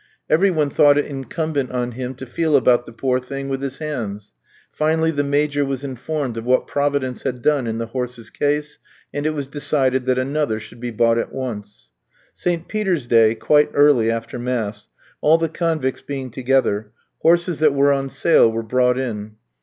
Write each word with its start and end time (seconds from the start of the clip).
Every 0.31 0.49
one 0.49 0.71
thought 0.71 0.97
it 0.97 1.05
incumbent 1.05 1.69
on 1.69 1.91
him 1.91 2.15
to 2.15 2.25
feel 2.25 2.55
about 2.55 2.87
the 2.87 2.91
poor 2.91 3.19
thing 3.19 3.49
with 3.49 3.61
his 3.61 3.77
hands; 3.77 4.33
finally 4.71 5.11
the 5.11 5.23
Major 5.23 5.63
was 5.63 5.83
informed 5.83 6.37
of 6.37 6.43
what 6.43 6.65
Providence 6.65 7.21
had 7.21 7.43
done 7.43 7.67
in 7.67 7.77
the 7.77 7.85
horse's 7.85 8.31
case, 8.31 8.79
and 9.13 9.27
it 9.27 9.35
was 9.35 9.45
decided 9.45 10.07
that 10.07 10.17
another 10.17 10.59
should 10.59 10.79
be 10.79 10.89
bought 10.89 11.19
at 11.19 11.31
once. 11.31 11.91
St. 12.33 12.67
Peter's 12.67 13.05
Day, 13.05 13.35
quite 13.35 13.69
early 13.75 14.09
after 14.09 14.39
mass, 14.39 14.87
all 15.21 15.37
the 15.37 15.47
convicts 15.49 16.01
being 16.01 16.31
together, 16.31 16.89
horses 17.19 17.59
that 17.59 17.75
were 17.75 17.91
on 17.93 18.09
sale 18.09 18.51
were 18.51 18.63
brought 18.63 18.97
in. 18.97 19.35